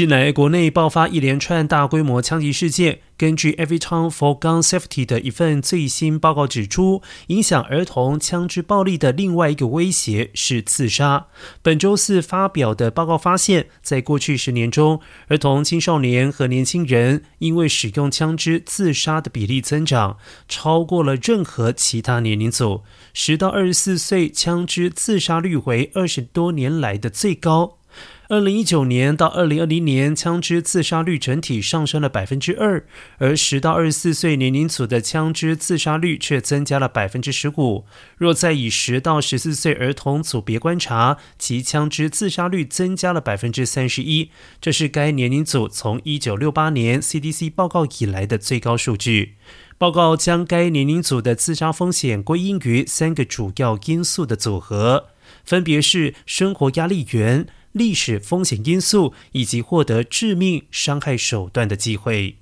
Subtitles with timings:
[0.00, 3.00] 近来，国内爆发一连串大规模枪击事件。
[3.18, 11.26] 根据 Everytown for Gun Safety 的一份最新报告指出，影响儿童枪支暴力的另外一个威胁是自杀。
[11.60, 20.16] 本周四发表的报告发现，在过去十年中，儿童、青少年和年轻人因为使用枪支自杀的比例增长，
[20.48, 22.80] 超过了任何其他年龄组。
[23.12, 27.79] 十到二十四岁枪支自杀率为二十多年来的最高。
[28.28, 32.84] 二零一九年到二零二零年，枪支自杀率整体上升了百分之二，
[33.18, 37.84] 而十到二十四岁年龄组的枪支自杀率却增加了百分之十五。
[38.16, 44.30] 若再以十到十四岁儿童组别观察，其枪支自杀率增加了百分之三十一，
[44.60, 49.34] 这是该年龄组从一九六八年 CDC 报告以来的最高数据。
[49.76, 55.06] 报告将该年龄组的自杀风险归因于三个主要因素的组合，
[55.44, 57.48] 分别是生活压力源。
[57.72, 62.39] 历史风险因素以及获得致命伤害手段的机会。